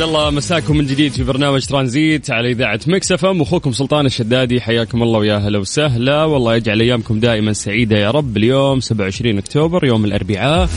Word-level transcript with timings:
اسعد 0.00 0.08
الله 0.08 0.30
مساكم 0.30 0.76
من 0.76 0.86
جديد 0.86 1.12
في 1.12 1.22
برنامج 1.22 1.66
ترانزيت 1.66 2.30
على 2.30 2.50
إذاعة 2.50 2.80
ميكس 2.86 3.12
إف 3.12 3.24
إم. 3.24 3.42
أخوكم 3.42 3.72
سلطان 3.72 4.06
الشدادي 4.06 4.60
حياكم 4.60 5.02
الله 5.02 5.18
ويا 5.18 5.36
هلا 5.36 5.58
وسهلا. 5.58 6.24
والله 6.24 6.56
يجعل 6.56 6.80
أيامكم 6.80 7.20
دائما 7.20 7.52
سعيدة 7.52 7.96
يا 7.96 8.10
رب. 8.10 8.36
اليوم 8.36 8.80
27 8.80 9.38
أكتوبر 9.38 9.84
يوم 9.84 10.04
الأربعاء. 10.04 10.68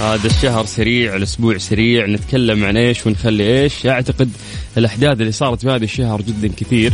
هذا 0.00 0.26
الشهر 0.26 0.64
سريع 0.64 1.16
الأسبوع 1.16 1.58
سريع. 1.58 2.06
نتكلم 2.06 2.64
عن 2.64 2.76
إيش 2.76 3.06
ونخلي 3.06 3.62
إيش. 3.62 3.86
أعتقد 3.86 4.30
الأحداث 4.78 5.20
اللي 5.20 5.32
صارت 5.32 5.60
في 5.60 5.68
هذا 5.68 5.84
الشهر 5.84 6.22
جدا 6.22 6.48
كثير. 6.56 6.92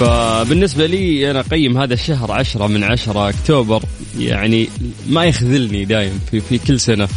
فبالنسبة 0.00 0.86
لي 0.86 1.30
أنا 1.30 1.40
أقيم 1.40 1.78
هذا 1.78 1.94
الشهر 1.94 2.32
عشرة 2.32 2.66
من 2.66 2.84
عشرة 2.84 3.28
أكتوبر 3.28 3.82
يعني 4.18 4.68
ما 5.08 5.24
يخذلني 5.24 5.84
دايم 5.84 6.20
في, 6.30 6.40
في 6.40 6.58
كل 6.58 6.80
سنة. 6.80 7.08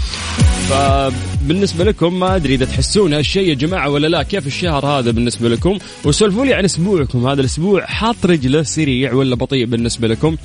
فبالنسبة 0.70 1.84
لكم 1.84 2.20
ما 2.20 2.36
أدري 2.36 2.54
إذا 2.56 2.66
تحسون 2.66 3.14
هالشيء 3.14 3.50
يا 3.50 3.54
جماعة 3.54 3.90
ولا 3.90 4.08
لا 4.08 4.24
كيف 4.24 4.48
الشهر 4.48 4.86
هذا 4.86 5.12
بالنسبة 5.12 5.50
لكم؟ 5.50 5.78
وسولفوا 6.06 6.46
لي 6.46 6.54
عن 6.54 6.66
أسبوعكم 6.66 7.28
هذا 7.28 7.42
الأسبوع 7.42 7.86
حاط 7.86 8.26
رجله 8.26 8.64
سريع 8.64 9.14
ولا 9.14 9.36
بطيء 9.36 9.66
بالنسبة 9.66 10.08
لكم؟ 10.08 10.36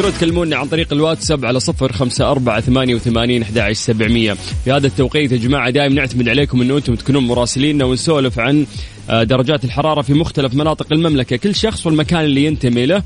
تقدرون 0.00 0.18
تكلموني 0.18 0.54
عن 0.54 0.68
طريق 0.68 0.92
الواتساب 0.92 1.44
على 1.44 1.60
صفر 1.60 1.92
خمسة 1.92 2.30
أربعة 2.30 2.60
ثمانية 2.60 2.94
وثمانين 2.94 3.42
أحد 3.42 3.72
سبعمية. 3.72 4.32
في 4.64 4.72
هذا 4.72 4.86
التوقيت 4.86 5.32
يا 5.32 5.36
جماعة 5.36 5.70
دائما 5.70 5.94
نعتمد 5.94 6.28
عليكم 6.28 6.62
أنه 6.62 6.76
أنتم 6.76 6.94
تكونون 6.94 7.26
مراسليننا 7.26 7.84
ونسولف 7.84 8.38
عن 8.38 8.66
آه، 9.10 9.22
درجات 9.22 9.64
الحرارة 9.64 10.02
في 10.02 10.14
مختلف 10.14 10.54
مناطق 10.54 10.92
المملكة. 10.92 11.36
كل 11.36 11.54
شخص 11.54 11.86
والمكان 11.86 12.20
اللي 12.20 12.44
ينتمي 12.44 12.86
له 12.86 13.02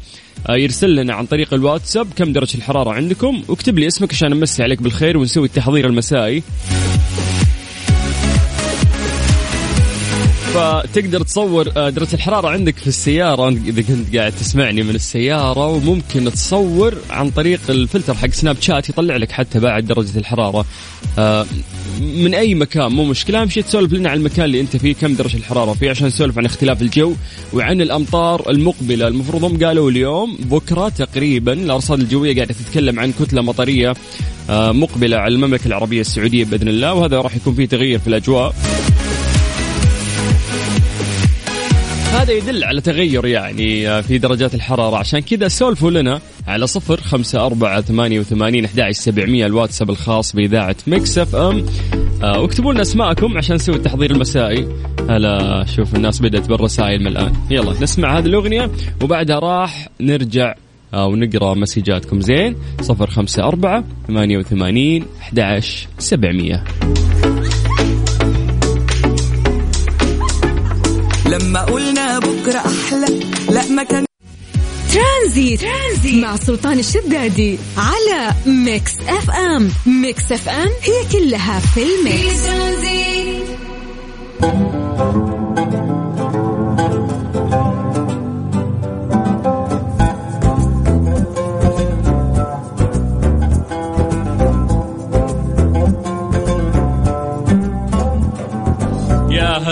آه، 0.49 0.57
يرسل 0.57 0.95
لنا 0.95 1.15
عن 1.15 1.27
طريق 1.27 1.55
الواتساب 1.55 2.07
كم 2.17 2.33
درجة 2.33 2.57
الحرارة 2.57 2.91
عندكم 2.91 3.43
واكتب 3.49 3.79
لي 3.79 3.87
اسمك 3.87 4.13
عشان 4.13 4.31
نمسي 4.31 4.63
عليك 4.63 4.83
بالخير 4.83 5.19
ونسوي 5.19 5.47
التحضير 5.47 5.87
المسائي. 5.87 6.43
فتقدر 10.55 11.23
تصور 11.23 11.73
آه، 11.77 11.91
درجة 11.91 12.15
الحرارة 12.15 12.49
عندك 12.49 12.77
في 12.77 12.87
السيارة 12.87 13.49
إذا 13.49 13.83
كنت 13.83 14.17
قاعد 14.17 14.33
تسمعني 14.33 14.83
من 14.83 14.95
السيارة 14.95 15.67
وممكن 15.67 16.33
تصور 16.33 16.95
عن 17.11 17.31
طريق 17.31 17.61
الفلتر 17.69 18.15
حق 18.15 18.31
سناب 18.31 18.57
شات 18.61 18.89
يطلع 18.89 19.17
لك 19.17 19.33
حتى 19.33 19.61
بعد 19.61 19.87
درجة 19.87 20.19
الحرارة. 20.19 20.65
آه، 21.19 21.47
من 22.01 22.35
أي 22.35 22.55
مكان 22.55 22.93
مو 22.93 23.05
مشكلة. 23.05 23.43
أهم 23.43 23.49
شيء 23.49 23.63
تسولف 23.63 23.93
لنا 23.93 24.11
عن 24.11 24.17
المكان 24.17 24.45
اللي 24.45 24.61
أنت 24.61 24.77
فيه 24.77 24.95
كم 24.95 25.15
درجة 25.15 25.37
الحرارة 25.37 25.73
فيه 25.73 25.91
عشان 25.91 26.07
نسولف 26.07 26.39
عن 26.39 26.45
اختلاف 26.45 26.83
الجو 26.83 27.15
وعن 27.53 27.81
الأمطار 27.81 28.51
المقبلة. 28.51 29.09
المفروض 29.09 29.45
هم 29.45 29.65
قالوا 29.65 29.91
اليوم 29.91 30.39
بكرة 30.41 30.89
تقريبا 30.89 31.53
الأرصاد 31.53 32.01
الجوية 32.01 32.35
قاعدة 32.35 32.55
تتكلم 32.55 33.01
عن 33.01 33.13
كتلة 33.13 33.43
مطرية 33.43 33.95
آه، 34.51 34.73
مقبلة 34.73 35.17
على 35.17 35.35
المملكة 35.35 35.67
العربية 35.67 36.01
السعودية 36.01 36.45
بإذن 36.45 36.69
الله 36.69 36.95
وهذا 36.95 37.21
راح 37.21 37.37
يكون 37.37 37.55
فيه 37.55 37.67
تغيير 37.67 37.99
في 37.99 38.09
الأجواء. 38.09 38.55
هذا 42.15 42.33
يدل 42.33 42.65
على 42.65 42.81
تغير 42.81 43.27
يعني 43.27 43.89
آه، 43.89 44.01
في 44.01 44.19
درجات 44.19 44.55
الحرارة. 44.55 44.97
عشان 44.97 45.21
كذا 45.21 45.49
سولفوا 45.49 45.91
لنا 45.91 46.21
على 46.47 46.67
صفر 46.67 47.01
خمسة 47.01 47.47
أربعة 47.47 47.81
ثمانية 47.81 48.21
وثمانين 48.21 48.65
أحد 48.65 48.91
سبعمية 48.91 49.47
الواتساب 49.47 49.91
الخاص 49.91 50.37
بإذاعة 50.37 50.77
ميكس 50.87 51.19
إف 51.19 51.37
إم. 51.37 51.67
آه، 52.23 52.41
واكتبوا 52.41 52.73
لنا 52.73 52.83
أسماءكم 52.83 53.39
عشان 53.39 53.55
نسوي 53.55 53.77
التحضير 53.77 54.11
المسائي. 54.11 54.69
هلا 55.11 55.65
شوف 55.77 55.95
الناس 55.95 56.21
بدأت 56.21 56.49
بالرسائل 56.49 57.01
من 57.01 57.07
الآن. 57.07 57.33
يلا 57.51 57.83
نسمع 57.83 58.19
هذه 58.19 58.27
الأغنية 58.27 58.71
وبعدها 59.03 59.39
راح 59.39 59.89
نرجع 60.01 60.55
آه، 60.95 61.07
ونقرأ 61.07 61.55
مسجاتكم. 61.55 62.21
زين 62.21 62.57
صفر 62.81 63.11
خمسة 63.11 63.43
أربعة 63.45 63.85
ثمانية 64.09 64.39
وثمانين 64.39 65.07
أحد 65.21 65.63
سبعمية. 65.99 66.65
لما 71.35 71.65
قلنا 71.65 72.19
بكرة 72.19 72.59
أحلى 72.59 73.21
لا 73.51 73.67
ما 73.67 73.83
كان 73.83 74.05
ترانزيت. 74.93 75.61
ترانزيت. 75.61 76.25
مع 76.25 76.37
سلطان 76.37 76.79
الشدادي 76.79 77.59
على 77.77 78.35
Mix 78.47 78.93
FM. 79.09 79.71
Mix 79.87 80.33
FM 80.33 80.69
هي 80.83 81.05
كلها 81.13 81.61
في 81.61 81.83
ال 81.83 81.94
mix. 81.94 82.41
في 82.81 82.95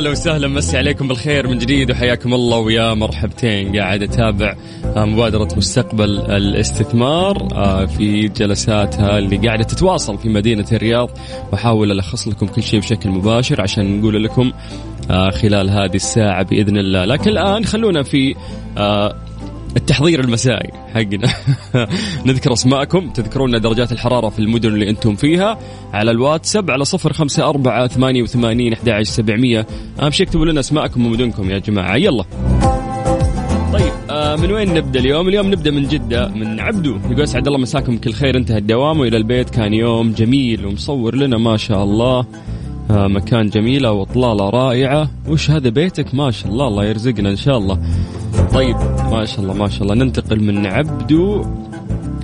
هلا 0.03 0.11
وسهلا 0.11 0.49
مسي 0.49 0.77
عليكم 0.77 1.09
بالخير 1.09 1.49
من 1.49 1.59
جديد 1.59 1.91
وحياكم 1.91 2.35
الله 2.35 2.59
ويا 2.59 2.95
مرحبتين. 2.95 3.77
قاعد 3.77 4.03
أتابع 4.03 4.57
آه، 4.97 5.05
مبادرة 5.05 5.49
مستقبل 5.57 6.19
الاستثمار 6.19 7.49
آه، 7.53 7.85
في 7.87 8.29
جلساتها 8.29 9.19
اللي 9.19 9.37
قاعدة 9.37 9.63
تتواصل 9.63 10.19
في 10.19 10.29
مدينة 10.29 10.67
الرياض. 10.73 11.11
واحاول 11.53 11.91
ألخص 11.91 12.29
لكم 12.29 12.47
كل 12.47 12.63
شيء 12.63 12.81
بشكل 12.81 13.11
مباشر 13.11 13.61
عشان 13.61 14.01
نقول 14.01 14.25
لكم 14.25 14.53
آه، 15.11 15.31
خلال 15.31 15.71
هذه 15.71 15.95
الساعة 15.95 16.43
بإذن 16.43 16.77
الله. 16.77 17.05
لكن 17.05 17.31
الآن 17.31 17.65
خلونا 17.65 18.03
في 18.03 18.35
التحضير 19.77 20.21
المسائي 20.21 20.71
حقنا. 20.95 21.29
نذكر 22.27 22.53
أسماءكم. 22.53 23.11
تذكرون 23.11 23.61
درجات 23.61 23.93
الحرارة 23.93 24.29
في 24.29 24.39
المدن 24.39 24.69
اللي 24.69 24.91
أنتم 24.91 25.17
فيها. 25.17 25.59
على 25.93 26.11
الواتساب 26.11 26.71
على 26.71 26.85
صفر 26.85 27.13
خمسة 27.13 27.49
أربعة 27.49 27.87
ثمانية 27.87 28.23
وثمانين 28.23 28.73
أحد 28.73 29.03
سبعمية. 29.03 29.67
أهم 30.03 30.11
شيء 30.11 30.27
اكتبوا 30.27 30.47
لنا 30.47 30.61
أسماءكم 30.61 31.07
ومدنكم 31.07 31.51
يا 31.51 31.59
جماعة. 31.59 31.97
يلا. 31.97 32.25
طيب 33.73 33.93
آه 34.11 34.37
من 34.37 34.53
وين 34.53 34.75
نبدأ 34.75 35.01
اليوم؟ 35.01 35.29
اليوم 35.29 35.47
نبدأ 35.47 35.71
من 35.71 35.89
جدة 35.89 36.29
من 36.29 36.61
عبدو. 36.61 36.97
يقول 37.11 37.23
أسعد 37.23 37.47
الله 37.47 37.59
مساكم 37.59 37.99
كل 37.99 38.13
خير 38.13 38.37
انتهى 38.37 38.59
الدوام 38.59 39.01
وإلى 39.01 39.17
البيت. 39.17 39.51
كان 39.51 39.75
يوم 39.75 40.13
جميل 40.13 40.67
ومصور 40.67 41.15
لنا 41.15 41.39
ما 41.39 41.57
شاء 41.57 41.85
الله. 41.85 42.27
آه 42.91 43.07
مكان 43.07 43.47
جميله 43.47 43.93
وإطلالة 43.93 44.51
رائعة. 44.51 45.11
وش 45.29 45.51
هذا 45.51 45.69
بيتك؟ 45.69 46.15
ما 46.15 46.31
شاء 46.31 46.53
الله 46.53 46.69
الله 46.69 46.85
يرزقنا 46.85 47.31
إن 47.31 47.37
شاء 47.37 47.59
الله. 47.59 47.79
طيب 48.55 48.77
ما 49.11 49.25
شاء 49.25 49.41
الله 49.41 49.55
ما 49.55 49.69
شاء 49.69 49.83
الله. 49.83 49.95
ننتقل 49.95 50.43
من 50.45 50.67
عبدو 50.67 51.45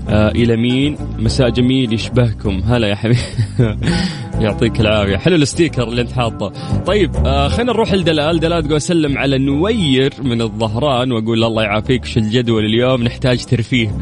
آه 0.08 0.28
إلى 0.28 0.56
مين؟ 0.56 0.96
مساء 1.18 1.48
جميل 1.48 1.92
يشبهكم. 1.92 2.60
هلا 2.66 2.88
يا 2.88 2.94
حبيبي 2.94 3.18
يعطيك 4.40 4.80
العافية. 4.80 5.16
حلو 5.16 5.36
ال 5.36 5.42
sticker 5.42 5.82
اللي 5.88 6.00
انت 6.02 6.12
حاطه. 6.12 6.52
طيب 6.86 7.16
آه 7.26 7.48
خلينا 7.48 7.72
نروح 7.72 7.94
لدلال. 7.94 8.40
دلال 8.40 8.62
تقول 8.62 8.76
أسلم 8.76 9.18
على 9.18 9.38
نوير 9.38 10.12
من 10.22 10.42
الظهران 10.42 11.12
وأقول 11.12 11.44
الله 11.44 11.62
يعافيك 11.62 12.04
شو 12.04 12.20
الجدول 12.20 12.64
اليوم؟ 12.64 13.02
نحتاج 13.02 13.44
ترفيه. 13.44 13.98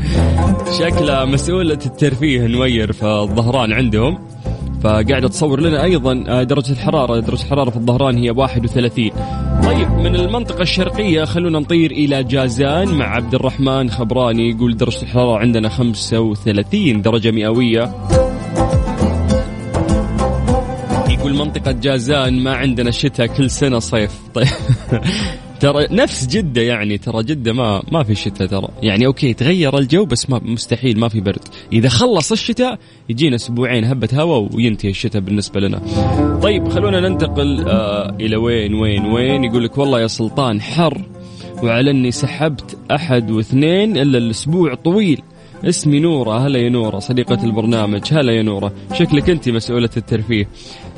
شكله 0.78 1.24
مسؤولة 1.24 1.78
الترفيه 1.86 2.46
نوير 2.46 2.92
في 2.92 3.06
الظهران 3.06 3.72
عندهم. 3.72 4.18
فقاعدة 4.86 5.28
تصور 5.28 5.60
لنا 5.60 5.82
أيضا 5.82 6.24
آه، 6.28 6.42
درجة 6.42 6.72
الحرارة 6.72 7.20
درجة 7.20 7.42
الحرارة 7.42 7.70
في 7.70 7.76
الظهران 7.76 8.18
هي 8.18 8.30
31 8.30 9.10
طيب 9.64 9.90
من 9.90 10.14
المنطقة 10.14 10.62
الشرقية 10.62 11.24
خلونا 11.24 11.58
نطير 11.58 11.90
إلى 11.90 12.24
جازان 12.24 12.88
مع 12.88 13.04
عبد 13.04 13.34
الرحمن 13.34 13.90
خبراني 13.90 14.50
يقول 14.50 14.76
درجة 14.76 15.02
الحرارة 15.02 15.38
عندنا 15.38 15.68
35 15.68 17.02
درجة 17.02 17.30
مئوية. 17.30 17.94
يقول 21.10 21.34
منطقة 21.34 21.72
جازان 21.72 22.42
ما 22.42 22.56
عندنا 22.56 22.90
شتاء 22.90 23.26
كل 23.26 23.50
سنة 23.50 23.78
صيف. 23.78 24.12
طيب. 24.34 24.48
ترى 25.60 25.86
نفس 25.90 26.26
جدة 26.26 26.62
يعني 26.62 26.98
ترى 26.98 27.22
جدة 27.22 27.52
ما 27.52 27.82
ما 27.92 28.02
في 28.02 28.14
شتاء 28.14 28.48
ترى. 28.48 28.68
يعني 28.82 29.06
أوكي 29.06 29.32
تغير 29.34 29.78
الجو 29.78 30.04
بس 30.04 30.30
ما 30.30 30.40
مستحيل 30.44 30.98
ما 30.98 31.08
في 31.08 31.20
برد. 31.20 31.48
إذا 31.72 31.88
خلص 31.88 32.32
الشتاء 32.32 32.78
يجينا 33.08 33.36
أسبوعين 33.36 33.84
هبة 33.84 34.08
هواء 34.12 34.56
وينتهي 34.56 34.90
الشتاء 34.90 35.22
بالنسبة 35.22 35.60
لنا. 35.60 35.80
طيب 36.42 36.68
خلونا 36.68 37.08
ننتقل 37.08 37.64
آه 37.68 38.16
إلى 38.20 38.36
وين 38.36 38.74
وين 38.74 39.04
وين؟ 39.04 39.44
يقول 39.44 39.64
لك 39.64 39.78
والله 39.78 40.00
يا 40.00 40.06
سلطان 40.06 40.60
حر 40.60 41.02
وعلى 41.62 41.90
أني 41.90 42.10
سحبت 42.10 42.78
أحد 42.90 43.30
واثنين 43.30 43.96
إلا 43.96 44.18
الأسبوع 44.18 44.74
طويل. 44.74 45.22
اسمي 45.64 46.00
نورة 46.00 46.46
هلا 46.46 46.58
يا 46.58 46.68
نورة 46.68 46.98
صديقة 46.98 47.44
البرنامج 47.44 48.02
هلا 48.12 48.32
يا 48.32 48.42
نورة. 48.42 48.72
شكلك 48.94 49.30
أنت 49.30 49.48
مسؤولة 49.48 49.90
الترفيه. 49.96 50.48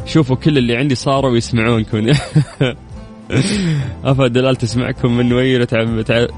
شوفوا 0.06 0.37
كل 0.37 0.58
اللي 0.58 0.76
عندي 0.76 0.94
صاروا 0.94 1.37
يسمعونكم. 1.37 2.06
افا 4.04 4.26
دلال 4.26 4.56
تسمعكم 4.56 5.16
من 5.16 5.32
وين. 5.32 5.66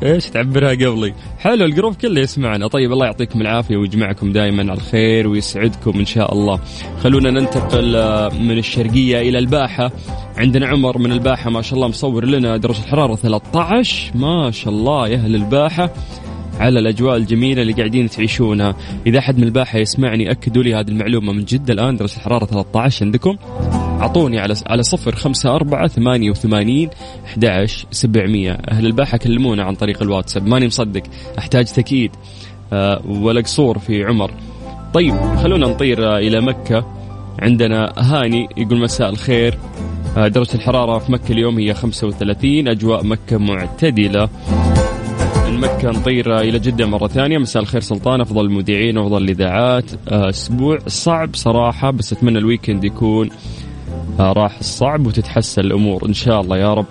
إيش 0.02 0.30
تعبرها 0.30 0.70
قبلي. 0.70 1.14
حلو 1.38 1.64
الجروب 1.64 1.94
كله 1.94 2.20
يسمعنا. 2.20 2.68
طيب 2.68 2.92
الله 2.92 3.06
يعطيكم 3.06 3.40
العافية 3.40 3.76
ويجمعكم 3.76 4.32
دائما 4.32 4.62
على 4.62 4.72
الخير 4.72 5.28
ويسعدكم 5.28 5.98
إن 5.98 6.04
شاء 6.04 6.32
الله. 6.32 6.60
خلونا 7.02 7.30
ننتقل 7.30 7.96
آه، 7.96 8.28
من 8.28 8.58
الشرقية 8.58 9.20
إلى 9.20 9.38
الباحة. 9.38 9.92
عندنا 10.36 10.66
عمر 10.66 10.98
من 10.98 11.12
الباحة 11.12 11.50
ما 11.50 11.62
شاء 11.62 11.74
الله 11.74 11.88
مصور 11.88 12.24
لنا 12.24 12.56
درجة 12.56 12.78
الحرارة 12.78 13.14
13 13.14 14.12
ما 14.14 14.50
شاء 14.50 14.74
الله 14.74 15.08
يا 15.08 15.16
أهل 15.16 15.34
الباحة. 15.34 15.90
على 16.60 16.78
الأجواء 16.78 17.16
الجميلة 17.16 17.62
اللي 17.62 17.72
قاعدين 17.72 18.08
تعيشونها. 18.08 18.74
إذا 19.06 19.18
أحد 19.18 19.38
من 19.38 19.44
الباحة 19.44 19.78
يسمعني 19.78 20.30
أكدوا 20.30 20.62
لي 20.62 20.74
هذه 20.74 20.88
المعلومة 20.88 21.32
من 21.32 21.44
جدة 21.44 21.74
الآن. 21.74 21.96
درجة 21.96 22.16
الحرارة 22.16 22.44
13 22.44 23.04
عندكم. 23.04 23.36
أعطوني 24.00 24.38
على 24.38 24.54
على 24.66 24.82
صفر 24.82 25.14
خمسة 25.14 25.54
أربعة 25.54 25.88
ثمانية 25.88 26.30
وثمانين 26.30 26.90
أحد 27.24 27.66
سبعمية. 27.90 28.52
أهل 28.70 28.86
الباحة 28.86 29.18
كلمونا 29.18 29.64
عن 29.64 29.74
طريق 29.74 30.02
الواتساب. 30.02 30.46
ماني 30.46 30.66
مصدق. 30.66 31.02
أحتاج 31.38 31.64
تأكيد. 31.64 32.10
أه 32.72 33.02
ولا 33.08 33.40
قصور 33.40 33.78
في 33.78 34.04
عمر. 34.04 34.30
طيب 34.94 35.14
خلونا 35.36 35.66
نطير 35.66 36.08
آه، 36.08 36.18
إلى 36.18 36.40
مكة. 36.40 36.86
عندنا 37.42 37.92
هاني 37.98 38.48
يقول 38.56 38.80
مساء 38.80 39.10
الخير. 39.10 39.58
أه 40.16 40.28
درجة 40.28 40.54
الحرارة 40.54 40.98
في 40.98 41.12
مكة 41.12 41.32
اليوم 41.32 41.58
هي 41.58 41.74
35 41.74 42.68
أجواء 42.68 43.04
مكة 43.04 43.38
معتدلة. 43.38 44.28
من 45.46 45.60
مكة 45.60 45.90
نطير 45.90 46.40
إلى 46.40 46.58
جدة 46.58 46.86
مرة 46.86 47.08
ثانية. 47.08 47.38
مساء 47.38 47.62
الخير 47.62 47.80
سلطان. 47.80 48.20
أفضل 48.20 48.44
المذيعين 48.44 48.98
وأفضل 48.98 49.22
الإذاعات. 49.22 49.84
آه، 50.08 50.28
أسبوع 50.28 50.78
صعب 50.86 51.34
صراحة 51.34 51.90
بس 51.90 52.12
أتمنى 52.12 52.38
الويكند 52.38 52.84
يكون 52.84 53.30
راح 54.18 54.58
الصعب 54.58 55.06
وتتحسن 55.06 55.62
الأمور 55.62 56.06
إن 56.06 56.12
شاء 56.14 56.40
الله 56.40 56.58
يا 56.58 56.74
رب. 56.74 56.86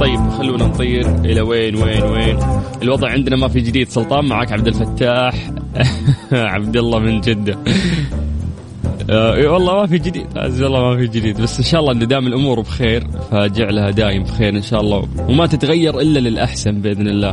طيب 0.00 0.30
خلونا 0.30 0.66
نطير 0.66 1.24
إلى 1.24 1.40
وين 1.40 1.76
وين 1.76 2.02
وين؟ 2.02 2.38
الوضع 2.82 3.08
عندنا 3.10 3.36
ما 3.36 3.48
في 3.48 3.60
جديد 3.60 3.88
سلطان 3.88 4.24
معك 4.24 4.52
عبد 4.52 4.66
الفتاح 4.66 5.50
عبد 6.32 6.76
الله 6.76 6.98
من 6.98 7.20
جدة. 7.20 7.58
آه 9.10 9.46
والله 9.52 9.74
ما 9.74 9.86
في 9.86 9.98
جديد 9.98 10.26
عز 10.36 10.62
الله 10.62 10.80
ما 10.80 10.96
في 10.96 11.06
جديد 11.06 11.40
بس 11.40 11.58
إن 11.58 11.64
شاء 11.64 11.80
الله 11.80 11.92
إن 11.92 12.08
دام 12.08 12.26
الأمور 12.26 12.60
بخير 12.60 13.06
فجعلها 13.30 13.90
دايم 13.90 14.22
بخير 14.22 14.56
إن 14.56 14.62
شاء 14.62 14.80
الله 14.80 15.08
وما 15.28 15.46
تتغير 15.46 16.00
إلا 16.00 16.18
للأحسن 16.18 16.80
بإذن 16.80 17.08
الله. 17.08 17.30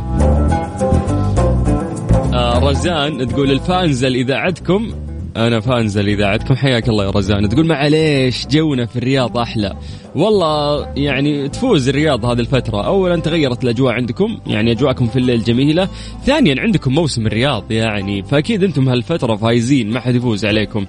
آه 2.34 2.58
رزان 2.58 3.28
تقول 3.28 3.50
الفانزة 3.50 4.08
اذاعتكم 4.08 4.92
أنا 5.36 5.60
فانزة 5.60 6.00
اذاعتكم 6.00 6.54
حياك 6.54 6.88
الله 6.88 7.04
يا 7.04 7.10
رزان. 7.10 7.48
تقول 7.48 7.66
معليش 7.66 8.46
جونا 8.46 8.86
في 8.86 8.96
الرياض 8.96 9.38
أحلى. 9.38 9.76
والله 10.14 10.86
يعني 10.96 11.48
تفوز 11.48 11.88
الرياض 11.88 12.24
هذه 12.24 12.40
الفترة. 12.40 12.86
اولا 12.86 13.16
تغيرت 13.16 13.64
الأجواء 13.64 13.94
عندكم 13.94 14.38
يعني 14.46 14.72
أجواءكم 14.72 15.06
في 15.06 15.18
الليل 15.18 15.42
جميلة. 15.42 15.88
ثانيا 16.24 16.60
عندكم 16.60 16.92
موسم 16.94 17.26
الرياض 17.26 17.72
يعني 17.72 18.22
فأكيد 18.22 18.64
أنتم 18.64 18.88
هالفترة 18.88 19.36
فايزين 19.36 19.90
ما 19.90 20.00
حد 20.00 20.14
يفوز 20.14 20.44
عليكم. 20.44 20.86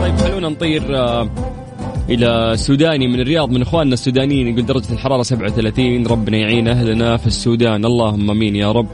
طيب 0.00 0.16
خلونا 0.16 0.48
نطير 0.48 0.96
آه، 0.96 1.30
إلى 2.10 2.52
سوداني 2.56 3.08
من 3.08 3.20
الرياض 3.20 3.50
من 3.50 3.62
إخواننا 3.62 3.94
السودانيين 3.94 4.48
يقول 4.48 4.66
درجة 4.66 4.92
الحرارة 4.92 5.22
37 5.22 6.06
ربنا 6.06 6.36
يعين 6.36 6.68
أهلنا 6.68 7.16
في 7.16 7.26
السودان. 7.26 7.84
اللهم 7.84 8.30
آمين 8.30 8.56
يا 8.56 8.72
رب. 8.72 8.88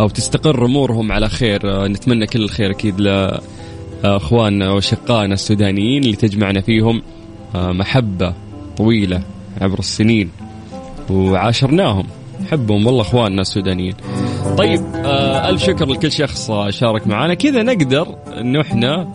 أو 0.00 0.08
تستقر 0.08 0.64
أمورهم 0.64 1.12
على 1.12 1.28
خير. 1.28 1.60
آه، 1.64 1.88
نتمنى 1.88 2.26
كل 2.26 2.42
الخير 2.42 2.70
أكيد 2.70 3.00
اخواننا 4.04 4.70
وأشقائنا 4.70 5.34
السودانيين 5.34 6.04
اللي 6.04 6.16
تجمعنا 6.16 6.60
فيهم 6.60 7.02
آه، 7.54 7.72
محبة 7.72 8.34
طويلة 8.76 9.22
عبر 9.60 9.78
السنين 9.78 10.30
وعاشرناهم. 11.10 12.06
نحبهم 12.42 12.86
والله 12.86 13.00
أخواننا 13.00 13.40
السودانيين. 13.40 13.94
طيب 14.58 14.80
آه 14.94 15.48
ألف 15.48 15.62
شكر 15.62 15.86
لكل 15.86 16.12
شخص 16.12 16.50
شارك 16.68 17.06
معنا. 17.06 17.34
كذا 17.34 17.62
نقدر 17.62 18.16
إنه 18.40 18.60
إحنا 18.60 19.12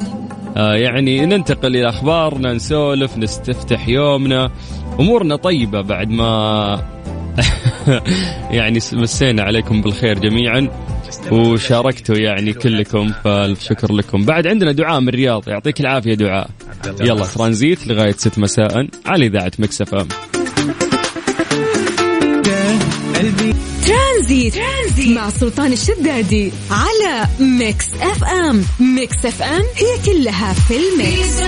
آه 0.58 0.74
يعني 0.74 1.26
ننتقل 1.26 1.76
إلى 1.76 1.90
أخبارنا 1.90 2.54
نسولف 2.54 3.18
نستفتح 3.18 3.90
يومنا. 3.90 4.52
أمورنا 5.00 5.36
طيبة 5.36 5.82
بعد 5.82 6.10
ما 6.10 6.82
يعني 8.52 8.80
مسينا 8.94 9.44
عليكم 9.44 9.82
بالخير 9.82 10.20
جميعا. 10.20 10.70
وشاركتوا 11.32 12.16
يعني 12.16 12.54
كلكم 12.54 13.12
فالف 13.24 13.64
شكر 13.64 13.94
لكم. 13.94 14.26
بعد 14.26 14.48
عندنا 14.48 14.72
دعاء 14.72 15.00
من 15.00 15.10
الرياض 15.10 15.50
يعطيك 15.50 15.82
العافية 15.82 16.14
دعاء. 16.14 16.50
يلا 17.02 17.26
ترانزيت 17.26 17.88
لغاية 17.88 18.12
6 18.18 18.42
مساء 18.42 18.88
على 19.06 19.26
إذاعة 19.26 19.52
Mix 19.60 19.96
FM. 19.96 20.08
ترانزيت. 23.88 24.54
ترانزيت. 24.54 25.16
مع 25.18 25.30
سلطان 25.30 25.74
الشدادي 25.74 26.52
على 26.72 27.28
Mix 27.40 27.86
FM. 28.02 28.64
Mix 28.80 29.26
FM 29.26 29.62
هي 29.76 30.14
كلها 30.14 30.54
في 30.54 30.74
ال 30.78 30.94
mix 30.94 31.42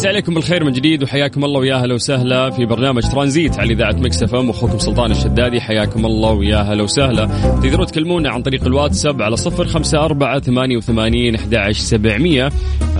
مسي 0.00 0.06
عليكم 0.06 0.34
بالخير 0.34 0.64
من 0.64 0.72
جديد 0.72 1.02
وحياكم 1.02 1.44
الله 1.44 1.60
ويا 1.60 1.74
أهلا 1.74 1.94
وسهلا 1.94 2.50
في 2.50 2.66
برنامج 2.66 3.02
ترانزيت 3.02 3.58
على 3.58 3.72
إذاعة 3.72 3.92
Mix 3.92 4.22
FM 4.22 4.48
واخوكم 4.48 4.78
سلطان 4.78 5.10
الشدادي 5.10 5.60
حياكم 5.60 6.06
الله 6.06 6.30
ويا 6.30 6.56
أهلا 6.56 6.82
وسهلا. 6.82 7.26
تقدرون 7.62 7.86
تكلمونا 7.86 8.30
عن 8.30 8.42
طريق 8.42 8.64
الواتساب 8.64 9.22
على 9.22 9.36
صفر 9.36 9.66
خمسة 9.66 10.04
أربعة 10.04 10.40
ثمانية 10.40 10.76
وثمانين 10.76 11.34
أحد 11.34 11.70
سبعمية. 11.72 12.48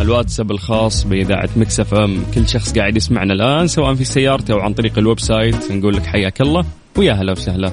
الواتساب 0.01 0.51
الخاص 0.51 1.05
بإذاعة 1.05 1.49
Mix 1.57 1.81
FM 1.81 2.23
كل 2.35 2.49
شخص 2.49 2.79
قاعد 2.79 2.97
يسمعنا 2.97 3.33
الآن 3.33 3.67
سواء 3.67 3.95
في 3.95 4.05
سيارته 4.05 4.55
أو 4.55 4.59
عن 4.59 4.75
طريق 4.75 4.99
ال 4.99 5.21
website. 5.21 5.73
نقول 5.73 5.97
لك 5.97 6.07
حياك 6.07 6.41
الله 6.41 6.65
ويا 6.97 7.13
أهلا 7.13 7.33
وسهلا. 7.33 7.73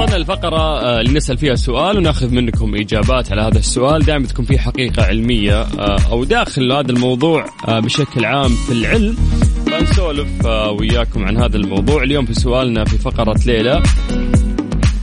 وصلنا 0.00 0.16
الفقرة 0.16 0.80
آه، 0.80 1.00
اللي 1.00 1.12
نسأل 1.12 1.38
فيها 1.38 1.54
سؤال 1.54 1.98
وناخذ 1.98 2.34
منكم 2.34 2.74
إجابات 2.74 3.32
على 3.32 3.42
هذا 3.42 3.58
السؤال. 3.58 4.04
دائما 4.04 4.26
تكون 4.26 4.44
في 4.44 4.58
حقيقة 4.58 5.02
علمية 5.02 5.62
آه، 5.62 5.98
أو 6.10 6.24
داخل 6.24 6.72
هذا 6.72 6.90
الموضوع 6.92 7.46
آه، 7.68 7.80
بشكل 7.80 8.24
عام 8.24 8.48
في 8.48 8.72
العلم. 8.72 9.16
فنسولف 9.66 10.46
وياكم 10.80 11.24
عن 11.24 11.36
هذا 11.36 11.56
الموضوع. 11.56 12.02
اليوم 12.02 12.26
في 12.26 12.34
سؤالنا 12.34 12.84
في 12.84 12.98
فقرة 12.98 13.40
ليه 13.46 13.73
لا 13.73 13.82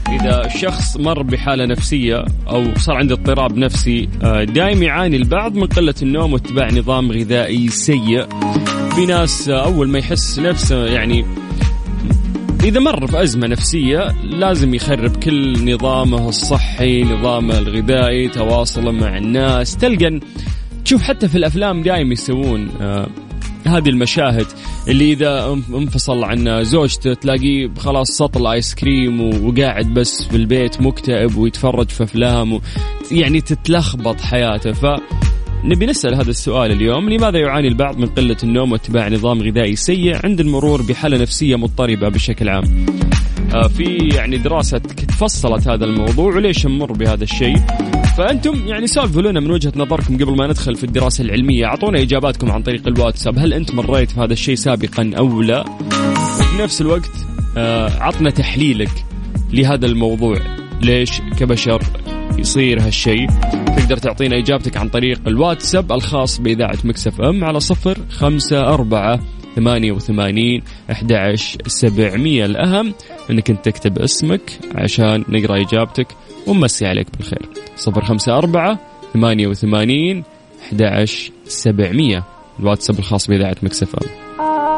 إذا 0.08 0.46
الشخص 0.46 0.96
مر 0.96 1.22
بحالة 1.22 1.64
نفسية 1.64 2.24
أو 2.48 2.64
صار 2.76 2.96
عنده 2.96 3.14
اضطراب 3.14 3.56
نفسي 3.56 4.08
دائم 4.54 4.82
يعاني 4.82 5.16
البعض 5.16 5.54
من 5.54 5.66
قلة 5.66 5.94
النوم 6.02 6.32
واتباع 6.32 6.68
نظام 6.70 7.12
غذائي 7.12 7.68
سيء. 7.68 8.26
في 8.94 9.06
ناس 9.06 9.48
أول 9.48 9.88
ما 9.88 9.98
يحس 9.98 10.38
نفسه 10.38 10.86
يعني 10.86 11.24
إذا 12.64 12.80
مر 12.80 13.06
في 13.06 13.22
أزمة 13.22 13.46
نفسية 13.46 14.14
لازم 14.24 14.74
يخرب 14.74 15.16
كل 15.16 15.74
نظامه 15.74 16.28
الصحي 16.28 17.02
نظامه 17.02 17.58
الغذائي 17.58 18.28
تواصله 18.28 18.90
مع 18.90 19.18
الناس. 19.18 19.76
تلقى 19.76 20.20
تشوف 20.84 21.02
حتى 21.02 21.28
في 21.28 21.38
الأفلام 21.38 21.82
دائما 21.82 22.12
يسوون 22.12 22.68
آه 22.80 23.08
هذه 23.66 23.88
المشاهد 23.88 24.46
اللي 24.88 25.12
إذا 25.12 25.58
انفصل 25.74 26.24
عن 26.24 26.64
زوجته 26.64 27.14
تلاقيه 27.14 27.70
خلاص 27.78 28.08
سطل 28.10 28.46
آيس 28.46 28.74
كريم 28.74 29.44
وقاعد 29.44 29.94
بس 29.94 30.22
في 30.22 30.36
البيت 30.36 30.80
مكتئب 30.80 31.36
ويتفرج 31.36 31.88
في 31.88 32.04
أفلام 32.04 32.60
يعني 33.12 33.40
تتلخبط 33.40 34.20
حياته. 34.20 34.72
ف 34.72 34.86
نبي 35.64 35.86
نسأل 35.86 36.14
هذا 36.14 36.30
السؤال 36.30 36.72
اليوم. 36.72 37.10
لماذا 37.10 37.38
يعاني 37.38 37.68
البعض 37.68 37.98
من 37.98 38.06
قلة 38.06 38.36
النوم 38.42 38.72
واتباع 38.72 39.08
نظام 39.08 39.42
غذائي 39.42 39.76
سيء 39.76 40.26
عند 40.26 40.40
المرور 40.40 40.82
بحالة 40.82 41.18
نفسية 41.18 41.56
مضطربة 41.56 42.08
بشكل 42.08 42.48
عام؟ 42.48 42.86
آه، 43.54 43.68
في 43.68 43.84
يعني 44.14 44.38
دراسة 44.38 44.80
فصلت 45.18 45.68
هذا 45.68 45.84
الموضوع 45.84 46.34
وليش 46.34 46.66
نمر 46.66 46.92
بهذا 46.92 47.24
الشيء؟ 47.24 47.56
فأنتم 48.18 48.66
يعني 48.66 48.86
سولفوا 48.86 49.22
لنا 49.22 49.40
من 49.40 49.50
وجهة 49.50 49.72
نظركم 49.76 50.14
قبل 50.14 50.36
ما 50.36 50.46
ندخل 50.46 50.76
في 50.76 50.84
الدراسة 50.84 51.24
العلمية. 51.24 51.64
أعطونا 51.64 52.02
إجاباتكم 52.02 52.50
عن 52.50 52.62
طريق 52.62 52.88
الواتساب. 52.88 53.38
هل 53.38 53.52
أنت 53.54 53.74
مريت 53.74 54.10
في 54.10 54.20
هذا 54.20 54.32
الشيء 54.32 54.54
سابقا 54.54 55.10
أو 55.18 55.42
لا؟ 55.42 55.64
وفي 56.40 56.62
نفس 56.62 56.80
الوقت 56.80 57.10
آه، 57.56 57.90
عطنا 58.00 58.30
تحليلك 58.30 59.04
لهذا 59.52 59.86
الموضوع. 59.86 60.38
ليش؟ 60.82 61.20
كبشر 61.38 61.82
يصير 62.38 62.80
هالشيء. 62.80 63.30
تقدر 63.76 63.96
تعطينا 63.96 64.38
إجابتك 64.38 64.76
عن 64.76 64.88
طريق 64.88 65.20
الواتساب 65.26 65.92
الخاص 65.92 66.40
بإذاعة 66.40 66.78
Mix 66.84 67.20
FM 67.20 67.44
على 67.44 67.60
صفر 67.60 67.98
خمسة 68.10 68.60
أربعة 68.60 69.20
ثمانية 69.56 69.92
وثمانين 69.92 70.62
أحد 70.90 71.34
سبعمية. 71.66 72.44
الأهم 72.44 72.94
أنك 73.30 73.50
أنت 73.50 73.64
تكتب 73.64 73.98
اسمك 73.98 74.58
عشان 74.74 75.24
نقرأ 75.28 75.60
إجابتك 75.60 76.06
ونمسي 76.46 76.86
عليك 76.86 77.06
بالخير. 77.16 77.48
صفر 77.76 78.04
خمسة 78.04 78.38
أربعة 78.38 78.78
ثمانية 79.14 79.46
وثمانين 79.46 80.22
أحد 80.62 81.04
سبعمية. 81.44 82.24
الواتساب 82.60 82.98
الخاص 82.98 83.26
بإذاعة 83.26 83.56
Mix 83.62 83.96
FM. 83.96 84.77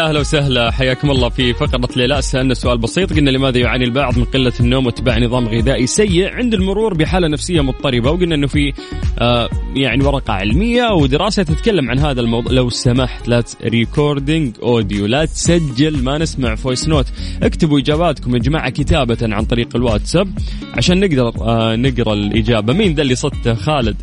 أهلا 0.00 0.20
وسهلا. 0.20 0.70
حياكم 0.70 1.10
الله 1.10 1.28
في 1.28 1.54
فقرة 1.54 1.88
ليه 1.96 2.15
لا 2.15 2.22
سألنا 2.22 2.54
سؤال 2.54 2.78
بسيط. 2.78 3.12
قلنا 3.12 3.30
لماذا 3.30 3.58
يعاني 3.58 3.84
البعض 3.84 4.18
من 4.18 4.24
قلة 4.24 4.52
النوم 4.60 4.86
واتباع 4.86 5.18
نظام 5.18 5.48
غذائي 5.48 5.86
سيء 5.86 6.34
عند 6.34 6.54
المرور 6.54 6.94
بحالة 6.94 7.28
نفسية 7.28 7.60
مضطربة؟ 7.60 8.10
وقلنا 8.10 8.34
إنه 8.34 8.46
في 8.46 8.72
آه 9.18 9.48
يعني 9.76 10.04
ورقة 10.04 10.32
علمية 10.32 10.92
ودراسة 10.92 11.42
تتكلم 11.42 11.90
عن 11.90 11.98
هذا 11.98 12.20
الموضوع. 12.20 12.52
لو 12.52 12.70
سمحت 12.70 13.28
لا 13.28 13.44
recording 13.64 14.56
audio 14.62 15.06
لا 15.06 15.24
تسجل 15.24 16.02
ما 16.02 16.18
نسمع 16.18 16.54
voice 16.54 16.88
note 16.88 17.06
اكتبوا 17.42 17.78
إجاباتكم 17.78 18.34
يا 18.34 18.40
جماعة 18.40 18.70
كتابة 18.70 19.18
عن 19.22 19.44
طريق 19.44 19.76
الواتساب 19.76 20.28
عشان 20.74 21.00
نقدر 21.00 21.32
آه 21.40 21.76
نقرأ 21.76 22.12
الإجابة. 22.12 22.72
مين 22.72 22.94
ذا 22.94 23.02
اللي 23.02 23.14
صدته؟ 23.14 23.54
خالد. 23.54 23.96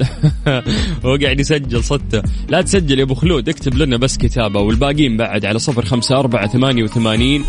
هو 1.06 1.18
قاعد 1.24 1.40
يسجل 1.40 1.84
صدته. 1.84 2.22
لا 2.50 2.62
تسجل 2.62 3.00
يا 3.00 3.04
أبو 3.04 3.14
خلود. 3.14 3.50
اكتب 3.50 3.76
لنا 3.76 3.98
بس 3.98 4.18
كتابة 4.18 4.60
والباقيين 4.60 5.18
بعد 5.18 5.46
على 5.46 5.60
صفر 5.60 5.85
خمسة 5.86 6.20
أربعة 6.20 6.48
ثمانية 6.48 6.84
وثمانين 6.84 7.44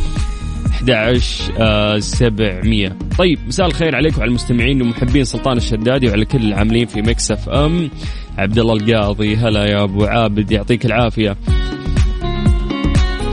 11 0.70 1.98
700 2.00 2.92
طيب 3.18 3.38
مساء 3.46 3.66
الخير 3.66 3.96
عليكم 3.96 4.18
وعلى 4.18 4.28
المستمعين 4.28 4.82
ومحبين 4.82 5.24
سلطان 5.24 5.56
الشدادي 5.56 6.08
وعلى 6.08 6.24
كل 6.24 6.38
العاملين 6.44 6.86
في 6.86 7.02
Mix 7.02 7.30
FM. 7.30 7.90
عبد 8.38 8.58
الله 8.58 8.72
القاضي 8.74 9.36
هلا 9.36 9.64
يا 9.64 9.82
أبو 9.84 10.04
عابد 10.04 10.52
يعطيك 10.52 10.86
العافية. 10.86 11.36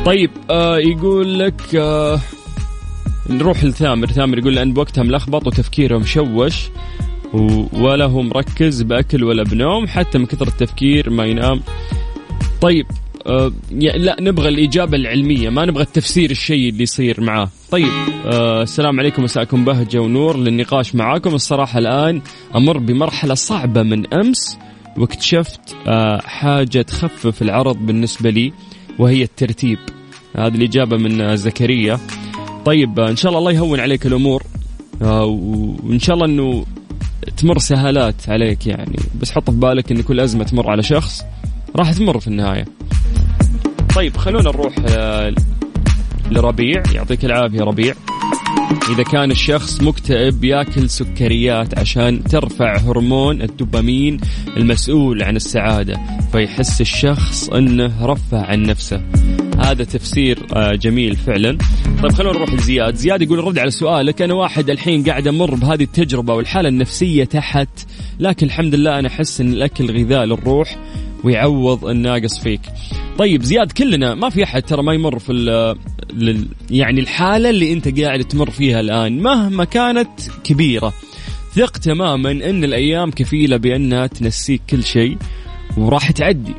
طيب 0.05 0.29
آه 0.49 0.77
يقول 0.77 1.39
لك 1.39 1.75
آه 1.75 2.19
نروح 3.29 3.63
لثامر. 3.63 4.07
ثامر 4.07 4.37
يقول 4.37 4.55
لأن 4.55 4.73
وقته 4.73 5.03
ملخبط 5.03 5.47
وتفكيره 5.47 5.97
مشوش 5.97 6.69
ولا 7.73 8.05
هو 8.05 8.21
مركز 8.21 8.81
بأكل 8.81 9.23
ولا 9.23 9.43
بنوم 9.43 9.87
حتى 9.87 10.17
من 10.17 10.25
كثر 10.25 10.47
التفكير 10.47 11.09
ما 11.09 11.25
ينام. 11.25 11.61
طيب 12.61 12.85
آه 13.27 13.51
لا 13.71 14.15
نبغى 14.19 14.49
الإجابة 14.49 14.97
العلمية 14.97 15.49
ما 15.49 15.65
نبغى 15.65 15.83
التفسير 15.83 16.31
الشيء 16.31 16.69
اللي 16.69 16.83
يصير 16.83 17.21
معاه. 17.21 17.49
طيب 17.71 17.91
آه 18.25 18.61
السلام 18.61 18.99
عليكم 18.99 19.23
مساءكم 19.23 19.65
بهجة 19.65 19.99
ونور 20.01 20.37
للنقاش 20.37 20.95
معاكم. 20.95 21.35
الصراحة 21.35 21.79
الآن 21.79 22.21
أمر 22.55 22.77
بمرحلة 22.77 23.33
صعبة 23.33 23.83
من 23.83 24.13
أمس 24.13 24.57
واكتشفت 24.97 25.75
آه 25.87 26.21
حاجة 26.21 26.81
تخفف 26.81 27.41
العرض 27.41 27.77
بالنسبة 27.77 28.29
لي 28.29 28.53
وهي 28.99 29.23
الترتيب. 29.23 29.77
هذه 30.35 30.55
الإجابة 30.55 30.97
من 30.97 31.35
زكريا. 31.35 31.99
طيب 32.65 32.99
آه 32.99 33.09
إن 33.09 33.15
شاء 33.15 33.29
الله 33.29 33.39
الله 33.39 33.51
يهون 33.51 33.79
عليك 33.79 34.05
الأمور 34.05 34.43
آه 35.01 35.25
وإن 35.25 35.99
شاء 35.99 36.15
الله 36.15 36.25
أنه 36.25 36.65
تمر 37.37 37.57
سهالات 37.57 38.29
عليك 38.29 38.67
يعني. 38.67 38.95
بس 39.21 39.31
حط 39.31 39.49
في 39.49 39.57
بالك 39.57 39.91
أن 39.91 40.01
كل 40.01 40.19
أزمة 40.19 40.43
تمر 40.43 40.71
على 40.71 40.83
شخص. 40.83 41.21
راح 41.75 41.93
تمر 41.93 42.19
في 42.19 42.27
النهاية. 42.27 42.65
طيب 43.95 44.17
خلونا 44.17 44.51
نروح 44.51 44.75
آه، 44.89 45.33
لربيع. 46.31 46.83
يعطيك 46.93 47.25
العافية 47.25 47.61
ربيع. 47.61 47.93
إذا 48.91 49.03
كان 49.03 49.31
الشخص 49.31 49.81
مكتئب 49.81 50.43
ياكل 50.43 50.89
سكريات 50.89 51.79
عشان 51.79 52.23
ترفع 52.23 52.77
هرمون 52.77 53.41
الدوبامين 53.41 54.19
المسؤول 54.57 55.23
عن 55.23 55.35
السعادة 55.35 55.99
فيحس 56.31 56.81
الشخص 56.81 57.49
أنه 57.49 58.05
رفع 58.05 58.45
عن 58.45 58.63
نفسه. 58.63 59.01
هذا 59.59 59.83
تفسير 59.83 60.39
آه، 60.55 60.75
جميل 60.75 61.15
فعلا. 61.15 61.57
طيب 62.03 62.11
خلونا 62.11 62.37
نروح 62.37 62.53
لزياد. 62.53 62.95
زياد 62.95 63.21
يقول 63.21 63.39
رد 63.39 63.59
على 63.59 63.71
سؤالك. 63.71 64.21
أنا 64.21 64.33
واحد 64.33 64.69
الحين 64.69 65.03
قاعد 65.03 65.27
أمر 65.27 65.55
بهذه 65.55 65.83
التجربة 65.83 66.33
والحالة 66.33 66.69
النفسية 66.69 67.23
تحت 67.23 67.69
لكن 68.19 68.45
الحمد 68.45 68.75
لله 68.75 68.99
أنا 68.99 69.07
أحس 69.07 69.41
أن 69.41 69.53
الأكل 69.53 70.03
غذاء 70.03 70.25
للروح. 70.25 70.77
ويعوض 71.23 71.85
الناقص 71.85 72.39
فيك. 72.39 72.61
طيب 73.17 73.43
زياد 73.43 73.71
كلنا 73.71 74.15
ما 74.15 74.29
في 74.29 74.43
أحد 74.43 74.61
ترى 74.61 74.83
ما 74.83 74.93
يمر 74.93 75.19
في 75.19 75.31
ال 75.31 76.47
يعني 76.69 76.99
الحالة 76.99 77.49
اللي 77.49 77.73
أنت 77.73 77.99
قاعد 77.99 78.23
تمر 78.23 78.49
فيها 78.49 78.79
الآن 78.79 79.19
مهما 79.19 79.63
كانت 79.63 80.09
كبيرة. 80.43 80.93
ثق 81.55 81.77
تماما 81.77 82.31
إن 82.31 82.63
الأيام 82.63 83.11
كفيلة 83.11 83.57
بأنها 83.57 84.07
تنسيك 84.07 84.61
كل 84.69 84.83
شيء 84.83 85.17
وراح 85.77 86.11
تعدي. 86.11 86.53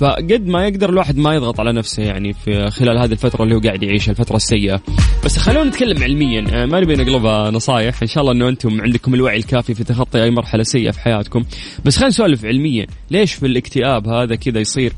فقد 0.00 0.46
ما 0.46 0.66
يقدر 0.66 0.90
الواحد 0.90 1.16
ما 1.16 1.34
يضغط 1.34 1.60
على 1.60 1.72
نفسه 1.72 2.02
يعني 2.02 2.32
في 2.32 2.70
خلال 2.70 2.98
هذه 2.98 3.12
الفترة 3.12 3.42
اللي 3.44 3.54
هو 3.54 3.60
قاعد 3.60 3.82
يعيشها 3.82 4.10
الفترة 4.10 4.36
السيئة. 4.36 4.80
بس 5.24 5.38
خلونا 5.38 5.70
نتكلم 5.70 6.02
علميا. 6.02 6.44
آه، 6.52 6.66
ما 6.66 6.80
نبي 6.80 6.96
نقلبها 6.96 7.50
نصايح. 7.50 8.02
إن 8.02 8.08
شاء 8.08 8.20
الله 8.20 8.32
إنه 8.32 8.48
أنتم 8.48 8.80
عندكم 8.80 9.14
الوعي 9.14 9.36
الكافي 9.36 9.74
في 9.74 9.84
تخطي 9.84 10.22
أي 10.22 10.30
مرحلة 10.30 10.62
سيئة 10.62 10.90
في 10.90 11.00
حياتكم. 11.00 11.44
بس 11.84 11.96
خلينا 11.96 12.08
نسولف 12.08 12.44
علميا. 12.44 12.86
ليش 13.10 13.34
في 13.34 13.46
الاكتئاب 13.46 14.08
هذا 14.08 14.34
كذا 14.34 14.60
يصير؟ 14.60 14.92